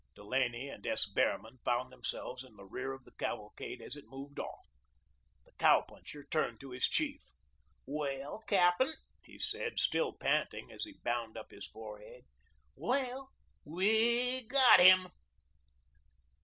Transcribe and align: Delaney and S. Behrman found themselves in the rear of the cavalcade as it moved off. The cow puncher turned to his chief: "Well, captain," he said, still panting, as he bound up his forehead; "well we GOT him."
Delaney 0.15 0.67
and 0.67 0.87
S. 0.87 1.05
Behrman 1.05 1.59
found 1.63 1.91
themselves 1.93 2.43
in 2.43 2.55
the 2.55 2.65
rear 2.65 2.91
of 2.91 3.03
the 3.03 3.11
cavalcade 3.11 3.83
as 3.83 3.95
it 3.95 4.07
moved 4.07 4.39
off. 4.39 4.65
The 5.45 5.51
cow 5.59 5.83
puncher 5.87 6.23
turned 6.31 6.59
to 6.61 6.71
his 6.71 6.85
chief: 6.87 7.21
"Well, 7.85 8.39
captain," 8.47 8.93
he 9.23 9.37
said, 9.37 9.77
still 9.77 10.11
panting, 10.13 10.71
as 10.71 10.85
he 10.85 10.97
bound 11.03 11.37
up 11.37 11.51
his 11.51 11.67
forehead; 11.67 12.23
"well 12.75 13.29
we 13.63 14.47
GOT 14.47 14.79
him." 14.79 15.11